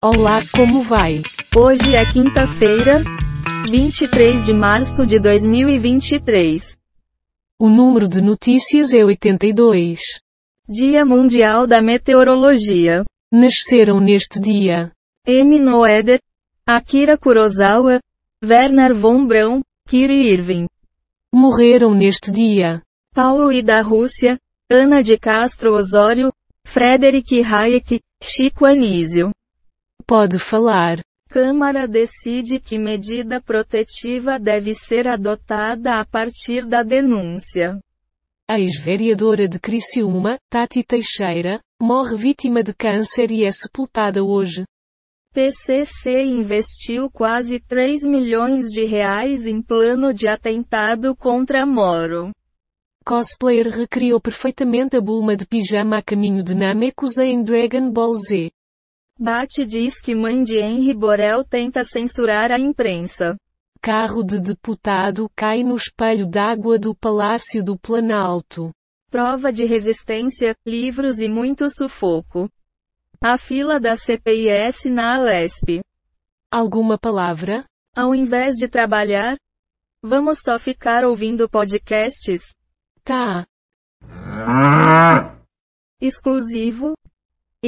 [0.00, 1.22] Olá, como vai?
[1.56, 3.02] Hoje é quinta-feira,
[3.68, 6.78] 23 de março de 2023.
[7.58, 10.20] O número de notícias é 82.
[10.68, 13.02] Dia Mundial da Meteorologia.
[13.32, 14.92] Nasceram neste dia
[15.26, 15.58] M.
[15.58, 16.20] Noeder,
[16.64, 17.98] Akira Kurosawa,
[18.40, 20.68] Werner von Braun, Kyrie Irving.
[21.34, 22.80] Morreram neste dia
[23.12, 24.38] Paulo I da Rússia,
[24.70, 26.32] Ana de Castro Osório,
[26.64, 29.32] Frederic Hayek, Chico Anísio.
[30.08, 31.00] Pode falar.
[31.28, 37.78] Câmara decide que medida protetiva deve ser adotada a partir da denúncia.
[38.48, 44.64] A ex-vereadora de Criciúma, Tati Teixeira, morre vítima de câncer e é sepultada hoje.
[45.34, 52.30] PCC investiu quase 3 milhões de reais em plano de atentado contra Moro.
[53.04, 58.50] Cosplayer recriou perfeitamente a Bulma de pijama a caminho de Namekusei em Dragon Ball Z.
[59.20, 63.36] Bate diz que mãe de Henry Borel tenta censurar a imprensa.
[63.82, 68.70] Carro de deputado cai no espelho d'água do Palácio do Planalto.
[69.10, 72.48] Prova de resistência, livros e muito sufoco.
[73.20, 75.80] A fila da CPIS na Alesp.
[76.48, 77.64] Alguma palavra?
[77.96, 79.36] Ao invés de trabalhar,
[80.00, 82.54] vamos só ficar ouvindo podcasts?
[83.02, 83.44] Tá.
[86.00, 86.94] Exclusivo.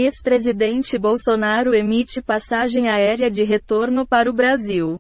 [0.02, 4.98] Ex-presidente Bolsonaro emite passagem aérea de retorno para o Brasil.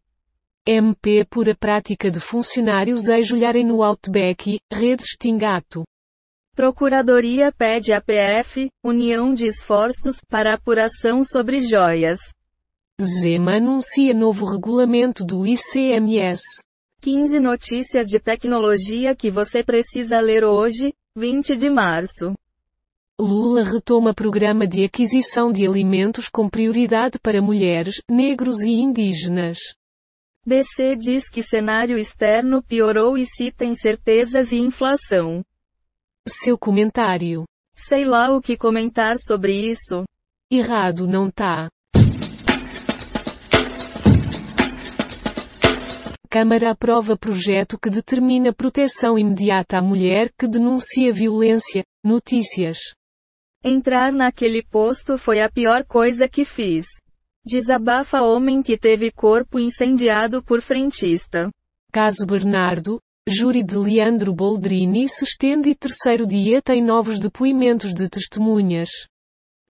[0.66, 5.84] MP por a prática de funcionários ajoelharem no Outback, rede Stingato.
[6.54, 12.18] Procuradoria pede à PF, união de esforços, para apuração sobre joias.
[13.00, 16.42] Zema anuncia novo regulamento do ICMS.
[17.00, 22.34] 15 notícias de tecnologia que você precisa ler hoje, 20 de março.
[23.20, 29.58] Lula retoma programa de aquisição de alimentos com prioridade para mulheres, negros e indígenas.
[30.46, 35.44] BC diz que cenário externo piorou e cita incertezas e inflação.
[36.26, 37.44] Seu comentário.
[37.74, 40.04] Sei lá o que comentar sobre isso.
[40.50, 41.68] Errado não tá.
[46.30, 51.84] Câmara aprova projeto que determina proteção imediata à mulher que denuncia violência.
[52.02, 52.78] Notícias.
[53.62, 56.86] Entrar naquele posto foi a pior coisa que fiz.
[57.44, 61.50] Desabafa homem que teve corpo incendiado por frentista.
[61.92, 62.98] Caso Bernardo,
[63.28, 68.88] júri de Leandro Boldrini se estende e terceiro dia tem novos depoimentos de testemunhas.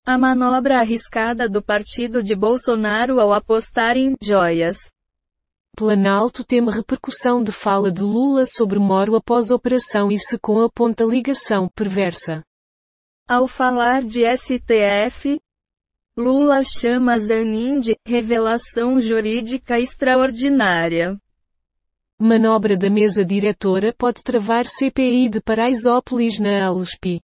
[0.07, 4.78] A manobra arriscada do partido de Bolsonaro ao apostar em joias.
[5.77, 11.03] Planalto teme repercussão de fala de Lula sobre Moro após operação e se com aponta
[11.05, 12.45] ligação perversa.
[13.30, 15.41] Ao falar de STF,
[16.16, 21.16] Lula chama Zanin de revelação jurídica extraordinária.
[22.18, 27.20] Manobra da mesa diretora pode travar CPI de Paraisópolis na Alusp.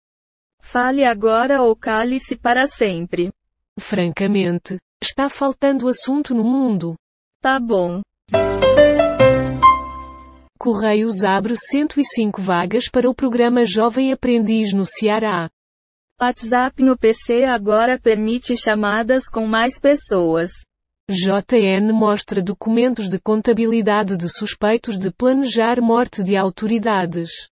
[0.60, 3.32] Fale agora ou cale-se para sempre.
[3.80, 6.96] Francamente, está faltando assunto no mundo.
[7.40, 8.02] Tá bom.
[10.60, 15.50] Correios abre 105 vagas para o programa Jovem Aprendiz no Ceará.
[16.24, 20.52] WhatsApp no PC agora permite chamadas com mais pessoas.
[21.10, 27.50] JN mostra documentos de contabilidade de suspeitos de planejar morte de autoridades.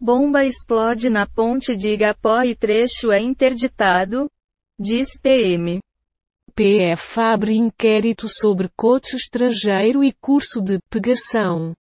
[0.00, 4.30] Bomba explode na ponte de Igapó e trecho é interditado,
[4.78, 5.80] diz PM.
[6.54, 11.74] PF abre inquérito sobre coach estrangeiro e curso de pegação.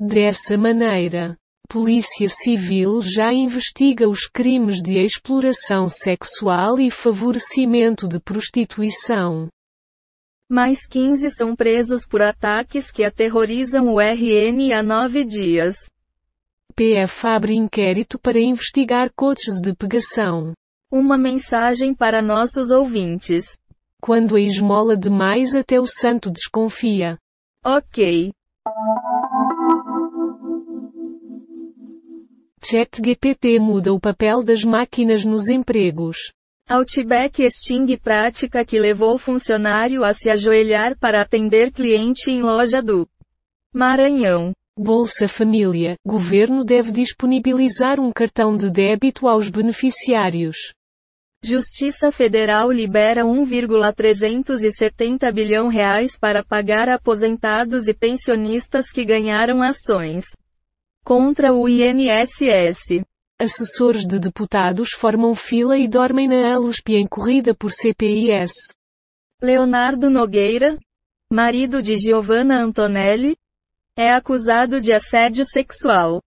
[0.00, 1.36] Dessa maneira,
[1.68, 9.48] Polícia Civil já investiga os crimes de exploração sexual e favorecimento de prostituição.
[10.48, 15.76] Mais 15 são presos por ataques que aterrorizam o RN há nove dias.
[16.74, 20.52] PF abre inquérito para investigar coaches de pegação.
[20.90, 23.56] Uma mensagem para nossos ouvintes.
[24.00, 27.16] Quando a esmola demais até o santo desconfia.
[27.64, 28.32] Ok.
[32.64, 36.32] ChatGPT muda o papel das máquinas nos empregos.
[36.68, 43.04] Outback extingue prática que levou funcionário a se ajoelhar para atender cliente em loja do
[43.74, 44.52] Maranhão.
[44.78, 45.96] Bolsa Família.
[46.06, 50.72] Governo deve disponibilizar um cartão de débito aos beneficiários.
[51.44, 60.24] Justiça Federal libera 1,370 bilhão reais para pagar aposentados e pensionistas que ganharam ações
[61.04, 63.04] contra o INSS.
[63.38, 68.52] Assessores de deputados formam fila e dormem na ALUSP em corrida por CPIS.
[69.42, 70.78] Leonardo Nogueira,
[71.30, 73.36] marido de Giovanna Antonelli,
[73.96, 76.22] é acusado de assédio sexual.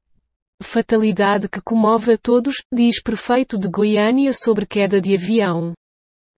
[0.61, 5.73] Fatalidade que comove a todos, diz prefeito de Goiânia sobre queda de avião.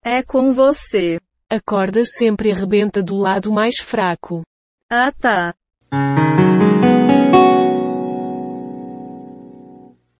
[0.04, 1.20] É com você.
[1.50, 4.42] A corda sempre arrebenta do lado mais fraco.
[4.90, 5.54] Ah tá.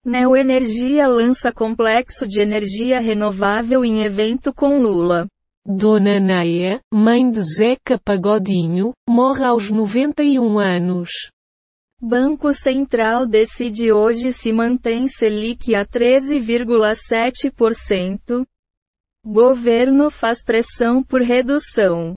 [0.06, 5.26] Neoenergia lança complexo de energia renovável em evento com Lula.
[5.66, 11.10] Dona Neia, mãe de Zeca Pagodinho, morre aos 91 anos.
[12.00, 18.46] Banco Central decide hoje se mantém Selic a 13,7%.
[19.26, 22.14] Governo faz pressão por redução.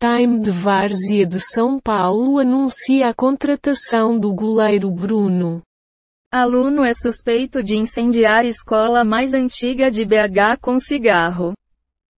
[0.00, 5.62] Time de Várzea de São Paulo anuncia a contratação do goleiro Bruno.
[6.36, 11.54] Aluno é suspeito de incendiar escola mais antiga de BH com cigarro.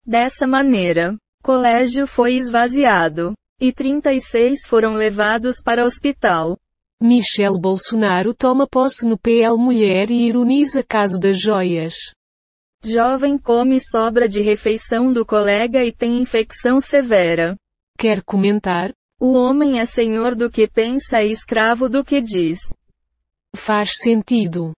[0.07, 3.33] Dessa maneira, colégio foi esvaziado.
[3.59, 6.57] E 36 foram levados para hospital.
[7.01, 11.95] Michel Bolsonaro toma posse no PL Mulher e ironiza caso das joias.
[12.85, 17.57] Jovem come sobra de refeição do colega e tem infecção severa.
[17.99, 18.93] Quer comentar?
[19.19, 22.59] O homem é senhor do que pensa e escravo do que diz.
[23.55, 24.73] Faz sentido.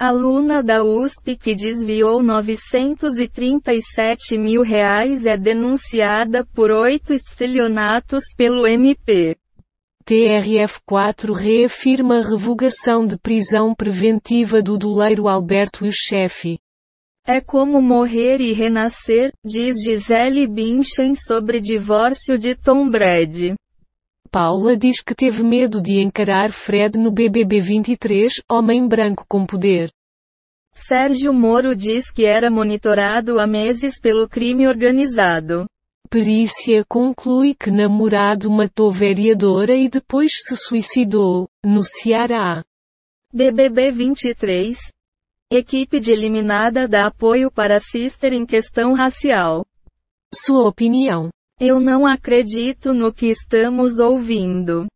[0.00, 9.36] Aluna da USP que desviou 937 mil reais é denunciada por oito estelionatos pelo MP.
[10.08, 16.58] TRF4 reafirma a revogação de prisão preventiva do doleiro Alberto Chefe.
[17.26, 23.54] É como morrer e renascer, diz Gisele Bündchen sobre divórcio de Tom Brady.
[24.28, 29.90] Paula diz que teve medo de encarar Fred no BBB 23, homem branco com poder.
[30.72, 35.66] Sérgio Moro diz que era monitorado há meses pelo crime organizado.
[36.10, 42.64] Perícia conclui que namorado matou vereadora e depois se suicidou, no Ceará.
[43.32, 44.76] BBB 23.
[45.50, 49.66] Equipe de eliminada dá apoio para Sister em questão racial.
[50.32, 51.30] Sua opinião.
[51.60, 54.86] Eu não acredito no que estamos ouvindo.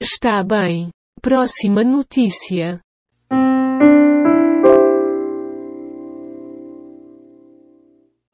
[0.00, 0.88] Está bem.
[1.20, 2.80] Próxima notícia.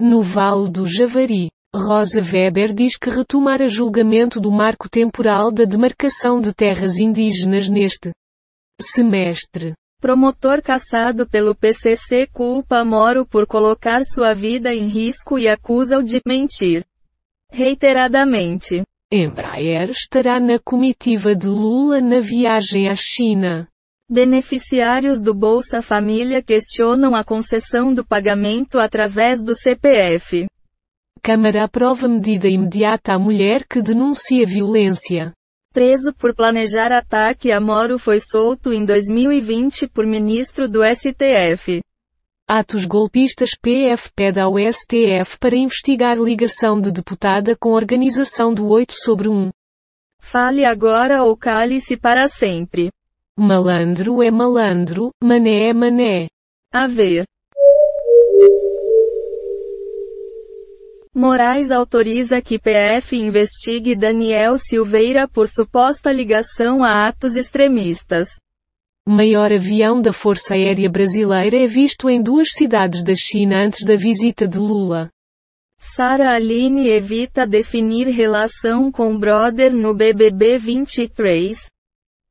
[0.01, 6.41] No Vale do Javari, Rosa Weber diz que retomar julgamento do marco temporal da demarcação
[6.41, 8.13] de terras indígenas neste
[8.81, 9.75] semestre.
[10.01, 16.21] Promotor caçado pelo PCC culpa Moro por colocar sua vida em risco e acusa-o de
[16.25, 16.85] mentir.
[17.55, 18.83] Reiteradamente.
[19.13, 23.69] Embraer estará na comitiva de Lula na viagem à China.
[24.11, 30.47] Beneficiários do Bolsa Família questionam a concessão do pagamento através do CPF.
[31.23, 35.35] Câmara aprova medida imediata à mulher que denuncia violência.
[35.75, 41.83] Preso por planejar ataque a Moro foi solto em 2020 por ministro do STF.
[42.55, 48.93] Atos golpistas PF pede ao STF para investigar ligação de deputada com organização do 8
[48.93, 49.49] sobre 1.
[50.21, 52.91] Fale agora ou cale-se para sempre.
[53.39, 56.29] Malandro é malandro, mané é mané.
[56.71, 57.25] A ver.
[61.15, 68.29] Moraes autoriza que PF investigue Daniel Silveira por suposta ligação a atos extremistas.
[69.07, 73.97] Maior avião da Força Aérea Brasileira é visto em duas cidades da China antes da
[73.97, 75.11] visita de Lula.
[75.77, 81.69] Sara Aline evita definir relação com brother no BBB 23.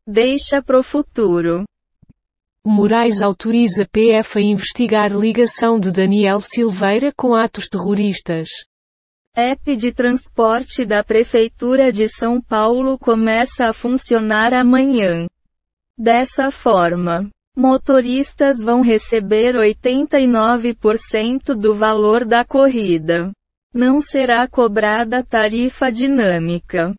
[0.08, 1.66] Deixa pro futuro.
[2.66, 8.48] Moraes autoriza PF a investigar ligação de Daniel Silveira com atos terroristas.
[9.36, 15.28] App de transporte da Prefeitura de São Paulo começa a funcionar amanhã.
[15.98, 23.31] Dessa forma, motoristas vão receber 89% do valor da corrida.
[23.74, 26.93] Não será cobrada tarifa dinâmica.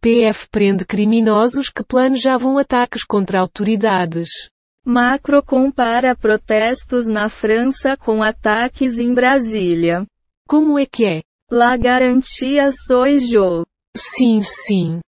[0.00, 4.30] PF prende criminosos que planejavam ataques contra autoridades.
[4.84, 10.06] Macro compara protestos na França com ataques em Brasília.
[10.46, 11.22] Como é que é?
[11.50, 13.64] La garantia sois jo.
[13.96, 15.00] Sim, sim.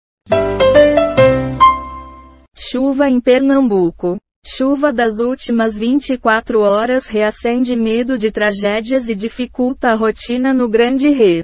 [2.71, 4.19] Chuva em Pernambuco.
[4.45, 11.09] Chuva das últimas 24 horas reacende medo de tragédias e dificulta a rotina no Grande
[11.09, 11.43] Rio.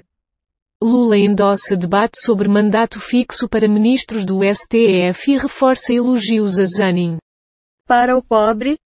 [0.80, 7.16] Lula endossa debate sobre mandato fixo para ministros do STF e reforça elogios a Zanin.
[7.88, 8.78] Para o pobre,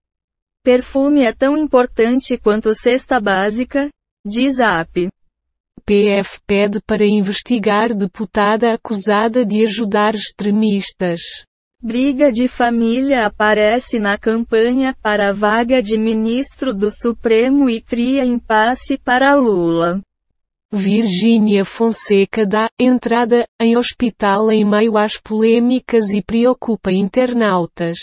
[0.65, 3.91] perfume é tão importante quanto cesta básica,
[4.25, 5.11] diz AP.
[5.83, 11.21] STF pede para investigar deputada acusada de ajudar extremistas.
[11.83, 18.23] Briga de família aparece na campanha para a vaga de ministro do Supremo e cria
[18.23, 19.99] impasse para Lula.
[20.71, 27.99] Virgínia Fonseca dá entrada em hospital em meio às polêmicas e preocupa internautas.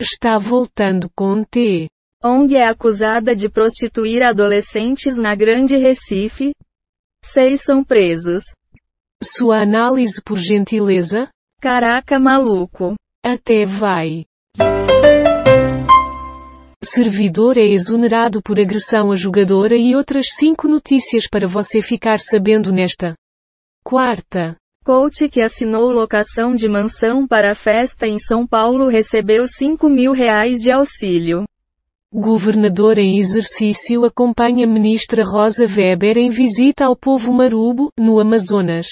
[0.00, 1.88] Está voltando com T.
[2.22, 6.52] ONG é acusada de prostituir adolescentes na Grande Recife.
[7.24, 8.44] Seis são presos.
[9.20, 11.28] Sua análise por gentileza?
[11.64, 12.94] Caraca maluco.
[13.24, 14.26] Até vai.
[16.84, 22.70] Servidor é exonerado por agressão a jogadora e outras 5 notícias para você ficar sabendo
[22.70, 23.14] nesta
[23.82, 24.56] quarta.
[24.84, 30.58] Coach que assinou locação de mansão para festa em São Paulo recebeu 5 mil reais
[30.58, 31.44] de auxílio.
[32.12, 38.86] Governador em exercício acompanha ministra Rosa Weber em visita ao povo marubo, no Amazonas.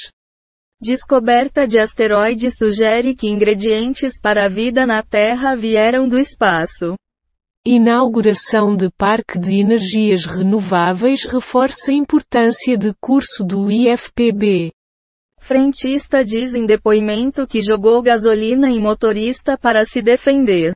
[0.84, 6.96] Descoberta de asteroide sugere que ingredientes para a vida na Terra vieram do espaço.
[7.64, 14.72] Inauguração de Parque de Energias Renováveis reforça a importância de curso do IFPB.
[15.38, 20.74] Frentista diz em depoimento que jogou gasolina em motorista para se defender.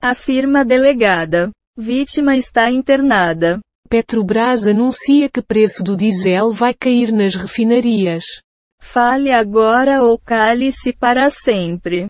[0.00, 1.50] Afirma delegada.
[1.76, 3.58] Vítima está internada.
[3.88, 8.24] Petrobras anuncia que preço do diesel vai cair nas refinarias.
[8.82, 12.08] Fale agora ou cale-se para sempre.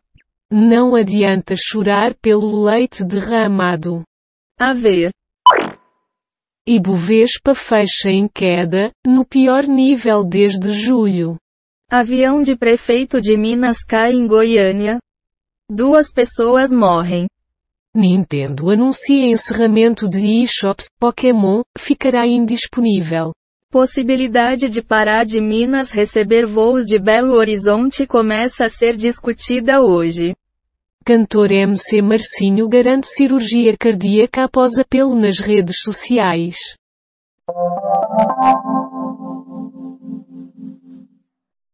[0.51, 4.03] Não adianta chorar pelo leite derramado.
[4.59, 5.13] A ver.
[6.67, 11.37] Ibovespa fecha em queda, no pior nível desde julho.
[11.89, 14.99] Avião de prefeito de Minas cai em Goiânia.
[15.71, 17.27] Duas pessoas morrem.
[17.95, 23.33] Nintendo anuncia encerramento de eShops, Pokémon, ficará indisponível.
[23.73, 30.37] Possibilidade de Pará de Minas receber voos de Belo Horizonte começa a ser discutida hoje.
[31.07, 36.59] Cantor MC Marcinho garante cirurgia cardíaca após apelo nas redes sociais.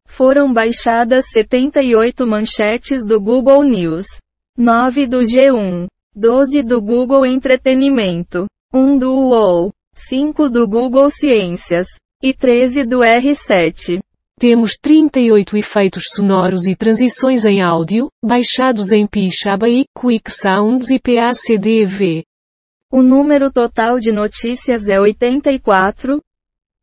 [0.06, 4.06] Foram baixadas 78 manchetes do Google News,
[4.56, 11.86] 9 do G1, 12 do Google Entretenimento, 1 do UOL, 5 do Google Ciências
[12.22, 13.98] e 13 do R7.
[14.38, 22.24] Temos 38 efeitos sonoros e transições em áudio, baixados em Pixabay, Quick Sounds e PACDV.
[22.90, 26.22] O número total de notícias é 84,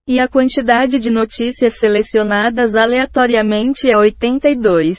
[0.06, 4.98] e a quantidade de notícias selecionadas aleatoriamente é 82.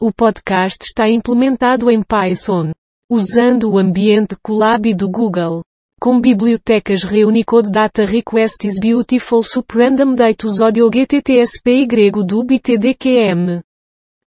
[0.00, 2.72] O podcast está implementado em Python,
[3.08, 5.62] usando o ambiente Colab do Google.
[6.00, 13.60] Com bibliotecas Reunicode Data Request is Beautiful Suprandom Datus Audio GTTSP y do BTDQM.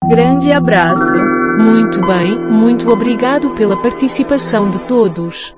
[0.09, 1.17] Grande abraço.
[1.57, 5.55] Muito bem, muito obrigado pela participação de todos.